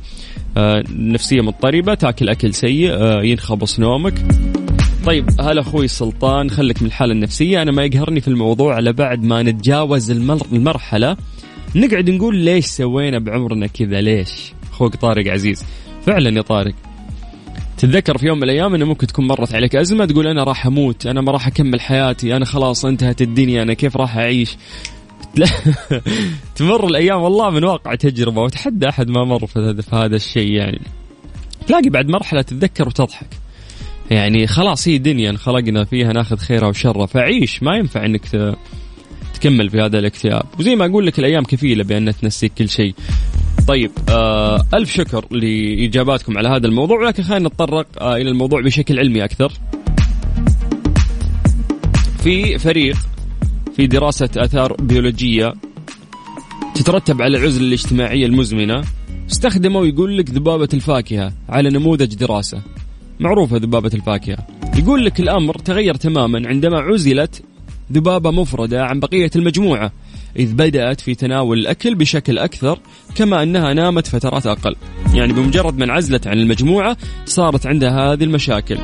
آه، 0.57 0.85
نفسية 0.91 1.41
مضطربة 1.41 1.95
تاكل 1.95 2.29
أكل 2.29 2.55
سيء 2.55 2.91
آه، 2.93 3.23
ينخبص 3.23 3.81
نومك. 3.81 4.15
طيب 5.07 5.31
هلا 5.41 5.61
أخوي 5.61 5.89
سلطان 5.89 6.51
خليك 6.51 6.83
من 6.83 6.89
الحالة 6.89 7.13
النفسية. 7.13 7.63
أنا 7.63 7.73
ما 7.73 7.85
يقهرني 7.85 8.21
في 8.21 8.29
الموضوع 8.29 8.75
على 8.75 8.93
بعد 8.93 9.25
ما 9.25 9.43
نتجاوز 9.43 10.11
المرحلة. 10.53 11.17
نقعد 11.77 12.11
نقول 12.11 12.37
ليش 12.37 12.65
سوينا 12.65 13.19
بعمرنا 13.19 13.67
كذا؟ 13.67 14.01
ليش؟ 14.01 14.53
أخوك 14.75 14.97
طارق 14.97 15.33
عزيز. 15.33 15.65
فعلا 16.07 16.37
يا 16.37 16.43
طارق. 16.43 16.75
تتذكر 17.79 18.19
في 18.19 18.27
يوم 18.27 18.37
من 18.37 18.45
الأيام 18.45 18.75
إنه 18.75 18.85
ممكن 18.85 19.07
تكون 19.07 19.27
مرت 19.27 19.55
عليك. 19.55 19.77
ازمه 19.77 20.05
تقول 20.05 20.27
أنا 20.27 20.45
راح 20.45 20.67
أموت 20.67 21.07
أنا 21.07 21.21
ما 21.21 21.33
راح 21.33 21.47
أكمل 21.47 21.81
حياتي 21.81 22.37
أنا 22.37 22.45
خلاص 22.45 22.85
انتهت 22.85 23.23
الدنيا 23.23 23.63
أنا 23.63 23.75
كيف 23.75 23.97
راح 23.97 24.17
أعيش؟ 24.17 24.57
تمر 26.57 26.87
الأيام 26.87 27.21
والله 27.21 27.51
من 27.51 27.65
واقع 27.65 27.95
تجربة 27.95 28.43
وتحدى 28.43 28.89
أحد 28.89 29.09
ما 29.09 29.25
مر 29.25 29.47
في 29.47 29.75
هذا 29.93 30.17
الشيء 30.17 30.53
يعني. 30.53 30.81
تلاقي 31.67 31.91
بعد 31.91 32.09
مرحلة 32.09 32.43
تتذكر 32.43 32.89
وتضحك. 32.89 33.27
يعني 34.11 34.47
خلاص 34.47 34.89
هي 34.89 34.99
دنيا 34.99 35.31
انخلقنا 35.31 35.85
فيها 35.85 36.13
ناخذ 36.13 36.37
خيرها 36.37 36.69
وشرها. 36.69 37.07
فعيش 37.07 37.63
ما 37.63 37.77
ينفع 37.77 38.05
إنك 38.05 38.57
تكمل 39.35 39.71
في 39.71 39.81
هذا 39.81 39.99
الاكتئاب. 39.99 40.47
وزي 40.59 40.77
ما 40.77 40.87
أقول 40.87 41.07
لك 41.07 41.19
الأيام 41.19 41.45
كفيلة 41.45 41.85
بأن 41.85 42.13
تنسيك 42.17 42.53
كل 42.59 42.69
شيء. 42.69 42.95
طيب 43.69 43.91
آه 44.09 44.65
ألف 44.75 44.93
شكر 44.93 45.27
لإجاباتكم 45.31 46.39
على 46.39 46.49
هذا 46.49 46.67
الموضوع 46.67 47.01
ولكن 47.01 47.23
خلينا 47.23 47.49
نتطرق 47.49 47.87
آه 48.01 48.17
إلى 48.17 48.31
الموضوع 48.31 48.61
بشكل 48.61 48.99
علمي 48.99 49.25
أكثر. 49.25 49.53
في 52.23 52.59
فريق 52.59 52.97
في 53.77 53.87
دراسة 53.87 54.29
آثار 54.37 54.73
بيولوجية 54.73 55.55
تترتب 56.75 57.23
على 57.23 57.37
العزلة 57.39 57.67
الاجتماعية 57.67 58.27
المزمنة 58.27 58.83
استخدموا 59.33 59.87
يقول 59.87 60.19
لك 60.19 60.31
ذبابة 60.31 60.69
الفاكهة 60.75 61.33
على 61.49 61.71
نموذج 61.71 62.15
دراسة. 62.15 62.63
معروفة 63.21 63.57
ذبابة 63.57 63.91
الفاكهة. 63.95 64.47
يقول 64.77 65.05
لك 65.05 65.21
الأمر 65.21 65.59
تغير 65.59 65.95
تماما 65.95 66.49
عندما 66.49 66.79
عزلت 66.79 67.43
ذبابة 67.93 68.31
مفردة 68.31 68.85
عن 68.85 69.01
بقية 69.01 69.31
المجموعة. 69.37 69.93
إذ 70.37 70.55
بدأت 70.55 71.01
في 71.01 71.15
تناول 71.15 71.59
الأكل 71.59 71.95
بشكل 71.95 72.39
أكثر 72.39 72.79
كما 73.15 73.43
أنها 73.43 73.75
نامت 73.75 74.07
فترات 74.07 74.47
أقل. 74.47 74.77
يعني 75.15 75.33
بمجرد 75.33 75.79
من 75.79 75.91
عزلت 75.91 76.27
عن 76.27 76.39
المجموعة 76.39 76.97
صارت 77.25 77.67
عندها 77.67 78.13
هذه 78.13 78.25
المشاكل. 78.25 78.79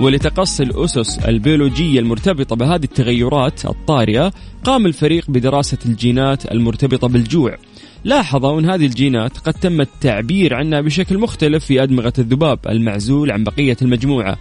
ولتقصي 0.00 0.62
الأسس 0.62 1.18
البيولوجية 1.18 2.00
المرتبطة 2.00 2.56
بهذه 2.56 2.84
التغيرات 2.84 3.64
الطارئة 3.64 4.32
قام 4.64 4.86
الفريق 4.86 5.30
بدراسة 5.30 5.78
الجينات 5.86 6.52
المرتبطة 6.52 7.08
بالجوع. 7.08 7.56
لاحظوا 8.04 8.60
أن 8.60 8.70
هذه 8.70 8.86
الجينات 8.86 9.38
قد 9.38 9.54
تم 9.54 9.80
التعبير 9.80 10.54
عنها 10.54 10.80
بشكل 10.80 11.18
مختلف 11.18 11.64
في 11.64 11.82
أدمغة 11.82 12.12
الذباب 12.18 12.58
المعزول 12.68 13.30
عن 13.30 13.44
بقية 13.44 13.76
المجموعة. 13.82 14.38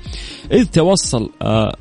إذ 0.51 0.65
توصل 0.65 1.29
آه 1.41 1.75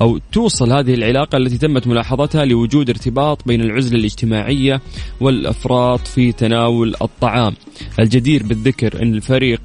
أو 0.00 0.18
توصل 0.32 0.72
هذه 0.72 0.94
العلاقة 0.94 1.36
التي 1.36 1.58
تمت 1.58 1.86
ملاحظتها 1.86 2.44
لوجود 2.44 2.90
ارتباط 2.90 3.46
بين 3.46 3.60
العزلة 3.60 3.98
الاجتماعية 3.98 4.80
والأفراط 5.20 6.06
في 6.06 6.32
تناول 6.32 6.94
الطعام. 7.02 7.54
الجدير 8.00 8.42
بالذكر 8.42 9.02
أن 9.02 9.14
الفريق 9.14 9.60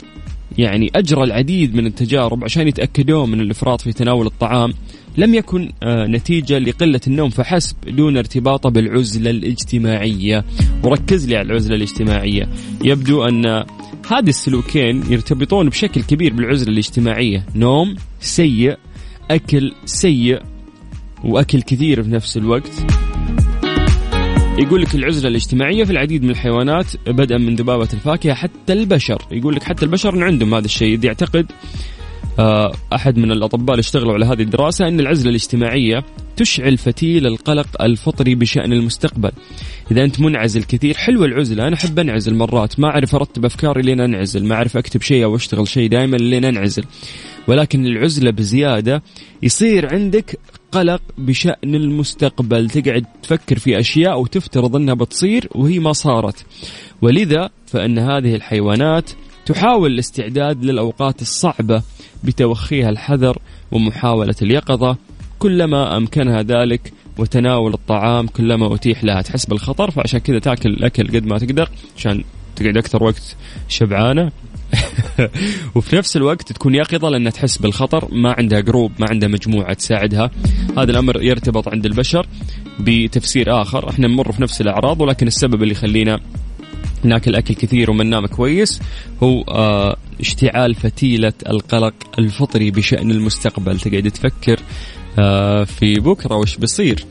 يعني 0.57 0.91
أجرى 0.95 1.23
العديد 1.23 1.75
من 1.75 1.85
التجارب 1.85 2.43
عشان 2.43 2.67
يتأكدون 2.67 3.31
من 3.31 3.41
الإفراط 3.41 3.81
في 3.81 3.93
تناول 3.93 4.25
الطعام. 4.25 4.73
لم 5.17 5.33
يكن 5.33 5.71
آه، 5.83 6.07
نتيجة 6.07 6.59
لقلة 6.59 7.01
النوم 7.07 7.29
فحسب 7.29 7.75
دون 7.87 8.17
ارتباطه 8.17 8.69
بالعزلة 8.69 9.29
الاجتماعية. 9.29 10.45
وركز 10.83 11.27
لي 11.29 11.37
على 11.37 11.45
العزلة 11.45 11.75
الاجتماعية. 11.75 12.49
يبدو 12.83 13.23
أن 13.23 13.45
هذه 14.07 14.29
السلوكين 14.29 15.03
يرتبطون 15.09 15.69
بشكل 15.69 16.03
كبير 16.03 16.33
بالعزلة 16.33 16.69
الاجتماعية. 16.69 17.45
نوم 17.55 17.95
سيء 18.19 18.77
أكل 19.31 19.73
سيء 19.85 20.41
وأكل 21.23 21.61
كثير 21.61 22.03
في 22.03 22.09
نفس 22.09 22.37
الوقت. 22.37 22.85
يقول 24.59 24.81
لك 24.81 24.95
العزلة 24.95 25.29
الاجتماعية 25.29 25.83
في 25.83 25.91
العديد 25.91 26.23
من 26.23 26.29
الحيوانات 26.29 26.85
بدءا 27.07 27.37
من 27.37 27.55
ذبابه 27.55 27.87
الفاكهة 27.93 28.33
حتى 28.33 28.73
البشر. 28.73 29.21
يقول 29.31 29.55
لك 29.55 29.63
حتى 29.63 29.85
البشر 29.85 30.23
عندهم 30.23 30.53
هذا 30.53 30.65
الشيء. 30.65 31.05
يعتقد 31.05 31.51
آه، 32.39 32.73
أحد 32.93 33.17
من 33.17 33.31
الأطباء 33.31 33.71
اللي 33.71 33.79
اشتغلوا 33.79 34.13
على 34.13 34.25
هذه 34.25 34.41
الدراسة 34.41 34.87
إن 34.87 34.99
العزلة 34.99 35.29
الاجتماعية 35.29 36.03
تشعل 36.37 36.77
فتيل 36.77 37.27
القلق 37.27 37.81
الفطري 37.81 38.35
بشأن 38.35 38.73
المستقبل. 38.73 39.31
إذا 39.91 40.03
أنت 40.03 40.19
منعزل 40.19 40.63
كثير 40.63 40.97
حلوة 40.97 41.25
العزلة. 41.25 41.67
أنا 41.67 41.75
أحب 41.75 41.99
أنعزل 41.99 42.35
مرات. 42.35 42.79
ما 42.79 42.87
أعرف 42.87 43.15
أرتب 43.15 43.45
أفكاري 43.45 43.81
لين 43.81 43.99
أنعزل، 43.99 44.45
ما 44.45 44.55
أعرف 44.55 44.77
أكتب 44.77 45.01
شيء 45.01 45.23
أو 45.23 45.35
أشتغل 45.35 45.67
شيء 45.67 45.89
دائما 45.89 46.17
لين 46.17 46.45
أنعزل. 46.45 46.83
ولكن 47.47 47.85
العزلة 47.85 48.31
بزيادة 48.31 49.03
يصير 49.43 49.93
عندك 49.93 50.39
قلق 50.71 51.01
بشأن 51.17 51.75
المستقبل، 51.75 52.69
تقعد 52.69 53.05
تفكر 53.23 53.59
في 53.59 53.79
أشياء 53.79 54.21
وتفترض 54.21 54.75
أنها 54.75 54.93
بتصير 54.93 55.47
وهي 55.55 55.79
ما 55.79 55.93
صارت. 55.93 56.45
ولذا 57.01 57.49
فإن 57.67 57.99
هذه 57.99 58.35
الحيوانات 58.35 59.09
تحاول 59.45 59.91
الاستعداد 59.91 60.65
للأوقات 60.65 61.21
الصعبة 61.21 61.81
بتوخيها 62.23 62.89
الحذر 62.89 63.37
ومحاولة 63.71 64.35
اليقظة. 64.41 64.97
كلما 65.39 65.97
أمكنها 65.97 66.41
ذلك 66.41 66.93
وتناول 67.17 67.73
الطعام 67.73 68.27
كلما 68.27 68.75
أتيح 68.75 69.03
لها. 69.03 69.21
تحس 69.21 69.45
بالخطر 69.45 69.91
فعشان 69.91 70.19
كذا 70.19 70.39
تاكل 70.39 70.69
الأكل 70.69 71.07
قد 71.07 71.25
ما 71.25 71.37
تقدر 71.37 71.69
عشان 71.97 72.23
تقعد 72.55 72.77
أكثر 72.77 73.03
وقت 73.03 73.35
شبعانة. 73.67 74.31
وفي 75.75 75.95
نفس 75.95 76.17
الوقت 76.17 76.51
تكون 76.51 76.75
يقظة 76.75 77.09
لأنها 77.09 77.31
تحس 77.31 77.57
بالخطر 77.57 78.07
ما 78.11 78.35
عندها 78.37 78.59
جروب 78.59 78.91
ما 78.99 79.07
عندها 79.09 79.29
مجموعة 79.29 79.73
تساعدها. 79.73 80.31
هذا 80.77 80.91
الأمر 80.91 81.23
يرتبط 81.23 81.67
عند 81.67 81.85
البشر 81.85 82.27
بتفسير 82.79 83.61
آخر. 83.61 83.89
إحنا 83.89 84.07
نمر 84.07 84.31
في 84.31 84.41
نفس 84.41 84.61
الأعراض 84.61 85.01
ولكن 85.01 85.27
السبب 85.27 85.63
اللي 85.63 85.71
يخلينا 85.71 86.19
ناكل 87.03 87.35
أكل 87.35 87.53
كثير 87.53 87.91
وما 87.91 88.03
ننام 88.03 88.25
كويس 88.25 88.81
هو 89.23 89.41
آه 89.41 89.97
اشتعال 90.19 90.75
فتيلة 90.75 91.33
القلق 91.49 91.93
الفطري 92.19 92.71
بشأن 92.71 93.11
المستقبل. 93.11 93.79
تقعد 93.79 94.11
تفكر 94.11 94.59
آه 95.19 95.63
في 95.63 95.93
بكرة 95.93 96.35
وش 96.35 96.57
بيصير 96.57 97.05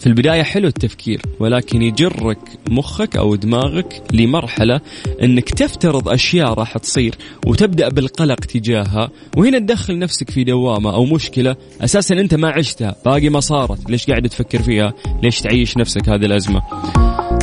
في 0.00 0.06
البداية 0.06 0.42
حلو 0.42 0.68
التفكير 0.68 1.22
ولكن 1.40 1.82
يجرك 1.82 2.38
مخك 2.70 3.16
أو 3.16 3.34
دماغك 3.34 4.02
لمرحلة 4.12 4.80
أنك 5.22 5.48
تفترض 5.50 6.08
أشياء 6.08 6.52
راح 6.54 6.78
تصير 6.78 7.14
وتبدأ 7.46 7.88
بالقلق 7.88 8.40
تجاهها 8.40 9.10
وهنا 9.36 9.58
تدخل 9.58 9.98
نفسك 9.98 10.30
في 10.30 10.44
دوامة 10.44 10.94
أو 10.94 11.04
مشكلة 11.04 11.56
أساسا 11.80 12.14
أنت 12.14 12.34
ما 12.34 12.50
عشتها 12.50 12.96
باقي 13.04 13.28
ما 13.28 13.40
صارت. 13.40 13.90
ليش 13.90 14.06
قاعد 14.06 14.28
تفكر 14.28 14.62
فيها؟ 14.62 14.92
ليش 15.22 15.40
تعيش 15.40 15.76
نفسك 15.76 16.08
هذه 16.08 16.24
الأزمة؟ 16.26 16.62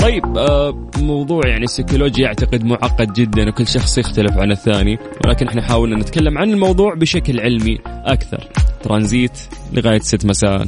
طيب 0.02 0.38
آه 0.38 0.90
موضوع 0.98 1.48
يعني 1.48 1.64
السيكولوجيا 1.64 2.28
أعتقد 2.28 2.64
معقد 2.66 3.14
جدا 3.14 3.50
وكل 3.50 3.68
شخص 3.68 3.98
يختلف 3.98 4.38
عن 4.38 4.52
الثاني 4.52 4.98
ولكن 5.26 5.48
إحنا 5.48 5.62
حاولنا 5.62 5.96
نتكلم 5.96 6.38
عن 6.38 6.52
الموضوع 6.52 6.94
بشكل 6.94 7.40
علمي 7.40 7.78
أكثر. 7.86 8.48
ترانزيت 8.84 9.40
لغاية 9.74 10.00
6 10.00 10.28
مساء. 10.28 10.68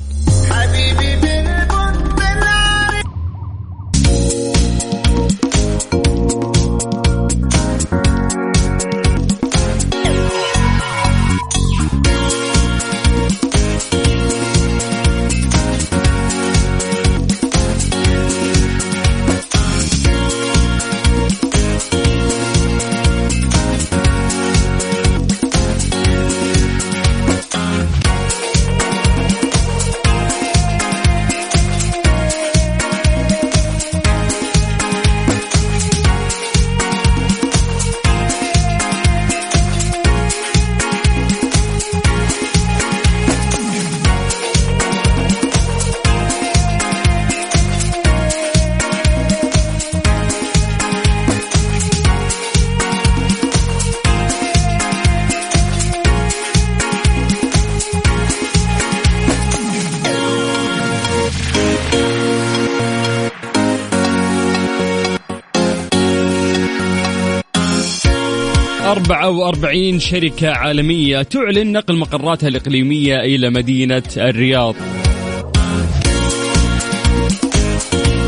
وأربعين 69.47 69.99
شركة 69.99 70.49
عالمية 70.49 71.21
تعلن 71.21 71.71
نقل 71.71 71.97
مقراتها 71.97 72.47
الإقليمية 72.47 73.15
إلى 73.15 73.49
مدينة 73.49 74.03
الرياض 74.17 74.75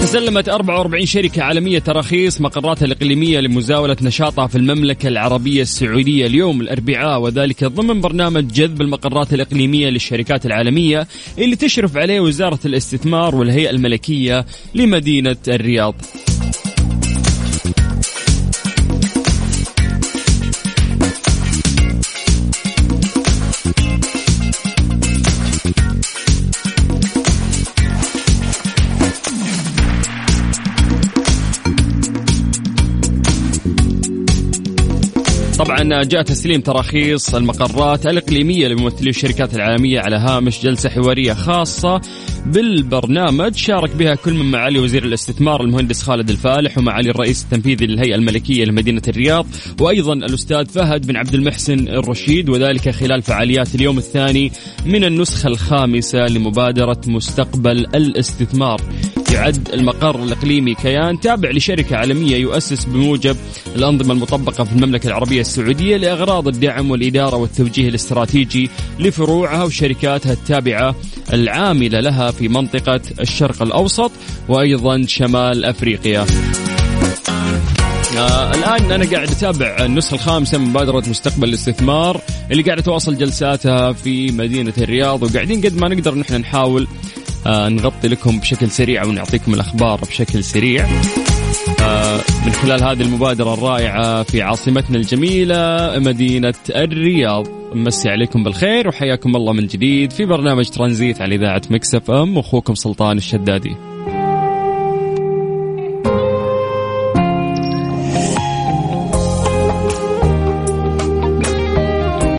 تسلمت 0.01 0.49
44 0.49 1.05
شركة 1.05 1.43
عالمية 1.43 1.79
تراخيص 1.79 2.41
مقراتها 2.41 2.85
الإقليمية 2.85 3.39
لمزاولة 3.39 3.97
نشاطها 4.01 4.47
في 4.47 4.57
المملكة 4.57 5.07
العربية 5.07 5.61
السعودية 5.61 6.25
اليوم 6.25 6.61
الأربعاء 6.61 7.21
وذلك 7.21 7.63
ضمن 7.63 8.01
برنامج 8.01 8.47
جذب 8.47 8.81
المقرات 8.81 9.33
الإقليمية 9.33 9.89
للشركات 9.89 10.45
العالمية 10.45 11.07
اللي 11.37 11.55
تشرف 11.55 11.97
عليه 11.97 12.19
وزارة 12.19 12.59
الاستثمار 12.65 13.35
والهيئة 13.35 13.69
الملكية 13.69 14.45
لمدينة 14.75 15.37
الرياض. 15.47 15.95
طبعا 35.59 36.03
جاء 36.03 36.21
تسليم 36.21 36.61
تراخيص 36.61 37.35
المقرات 37.35 38.07
الإقليمية 38.07 38.67
لممثلي 38.67 39.09
الشركات 39.09 39.55
العالمية 39.55 39.99
على 39.99 40.15
هامش 40.15 40.61
جلسة 40.63 40.89
حوارية 40.89 41.33
خاصة 41.33 42.01
بالبرنامج. 42.45 43.55
شارك 43.55 43.95
بها 43.95 44.15
كل 44.15 44.33
من 44.33 44.51
معالي 44.51 44.79
وزير 44.79 45.03
الاستثمار 45.03 45.61
المهندس 45.61 46.01
خالد 46.01 46.29
الفالح 46.29 46.77
ومعالي 46.77 47.09
الرئيس 47.09 47.43
التنفيذي 47.43 47.85
للهيئة 47.85 48.15
الملكية 48.15 48.65
لمدينة 48.65 49.01
الرياض 49.07 49.45
وأيضا 49.81 50.13
الأستاذ 50.13 50.65
فهد 50.65 51.07
بن 51.07 51.15
عبد 51.15 51.33
المحسن 51.33 51.87
الرشيد 51.87 52.49
وذلك 52.49 52.89
خلال 52.89 53.21
فعاليات 53.21 53.75
اليوم 53.75 53.97
الثاني 53.97 54.51
من 54.85 55.03
النسخة 55.03 55.47
الخامسة 55.47 56.19
لمبادرة 56.19 57.01
مستقبل 57.07 57.77
الاستثمار. 57.95 58.81
يعد 59.33 59.69
المقر 59.73 60.23
الإقليمي 60.23 60.75
كيان 60.75 61.19
تابع 61.19 61.49
لشركة 61.51 61.97
عالمية 61.97 62.37
يؤسس 62.37 62.85
بموجب 62.85 63.37
الأنظمة 63.75 64.13
المطبقة 64.13 64.63
في 64.63 64.71
المملكة 64.71 65.07
العربية 65.07 65.41
السعودية 65.41 65.97
لأغراض 65.97 66.47
الدعم 66.47 66.91
والإدارة 66.91 67.35
والتوجيه 67.35 67.89
الاستراتيجي 67.89 68.69
لفروعها 68.99 69.63
وشركاتها 69.63 70.33
التابعة 70.33 70.95
العاملة 71.33 71.99
لها 71.99 72.31
في 72.31 72.47
منطقة 72.47 73.01
الشرق 73.19 73.61
الأوسط 73.61 74.11
وأيضا 74.47 75.05
شمال 75.07 75.65
أفريقيا. 75.65 76.25
آه 78.17 78.51
الآن 78.51 78.91
أنا 78.91 79.05
قاعد 79.11 79.29
أتابع 79.29 79.77
النسخة 79.85 80.15
الخامسة 80.15 80.57
من 80.57 80.65
مبادرة 80.65 81.03
مستقبل 81.09 81.49
الاستثمار 81.49 82.21
اللي 82.51 82.63
قاعدة 82.63 82.81
تواصل 82.81 83.17
جلساتها 83.17 83.93
في 83.93 84.31
مدينة 84.31 84.73
الرياض 84.77 85.23
وقاعدين 85.23 85.61
قد 85.61 85.81
ما 85.81 85.87
نقدر 85.87 86.15
نحن 86.15 86.35
نحاول 86.35 86.87
آه 87.49 87.69
نغطي 87.69 88.07
لكم 88.07 88.39
بشكل 88.39 88.69
سريع 88.71 89.05
ونعطيكم 89.05 89.53
الأخبار 89.53 89.99
بشكل 89.99 90.43
سريع. 90.43 90.87
آه 91.81 92.19
من 92.45 92.51
خلال 92.51 92.83
هذه 92.83 93.01
المبادرة 93.01 93.53
الرائعة 93.53 94.23
في 94.23 94.41
عاصمتنا 94.41 94.97
الجميلة 94.97 95.93
مدينة 95.99 96.53
الرياض. 96.69 97.47
مسي 97.73 98.09
عليكم 98.09 98.43
بالخير 98.43 98.87
وحياكم 98.87 99.35
الله 99.35 99.53
من 99.53 99.67
جديد 99.67 100.11
في 100.11 100.25
برنامج 100.25 100.69
ترانزيت 100.69 101.21
على 101.21 101.35
إذاعة 101.35 101.61
مكسف 101.69 102.11
إم. 102.11 102.37
واخوكم 102.37 102.75
سلطان 102.75 103.17
الشدادي. 103.17 103.88